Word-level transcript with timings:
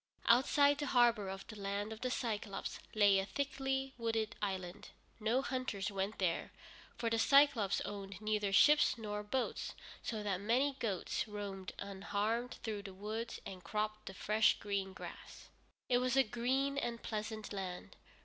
Outside 0.25 0.79
the 0.79 0.87
harbor 0.87 1.29
of 1.29 1.45
the 1.45 1.55
Land 1.59 1.93
of 1.93 2.01
the 2.01 2.09
Cyclôpes 2.09 2.79
lay 2.95 3.19
a 3.19 3.25
thickly 3.27 3.93
wooded 3.99 4.35
island. 4.41 4.89
No 5.19 5.43
hunters 5.43 5.91
went 5.91 6.17
there, 6.17 6.51
for 6.97 7.11
the 7.11 7.17
Cyclôpes 7.19 7.81
owned 7.85 8.19
neither 8.19 8.51
ships 8.51 8.97
nor 8.97 9.21
boats, 9.21 9.75
so 10.01 10.23
that 10.23 10.41
many 10.41 10.73
goats 10.79 11.27
roamed 11.27 11.73
unharmed 11.77 12.55
through 12.63 12.81
the 12.81 12.95
woods 12.95 13.39
and 13.45 13.63
cropped 13.63 14.07
the 14.07 14.15
fresh 14.15 14.57
green 14.57 14.93
grass. 14.93 15.49
It 15.87 15.99
was 15.99 16.17
a 16.17 16.23
green 16.23 16.79
and 16.79 17.03
pleasant 17.03 17.53
land. 17.53 17.95